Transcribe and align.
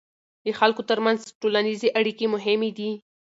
د 0.45 0.47
خلکو 0.59 0.81
ترمنځ 0.89 1.19
ټولنیزې 1.41 1.87
اړیکې 1.99 2.25
مهمې 2.35 2.71
دي. 2.77 2.91